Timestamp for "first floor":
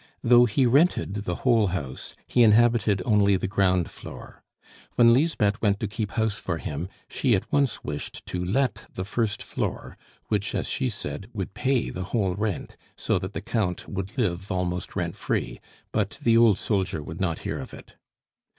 9.05-9.95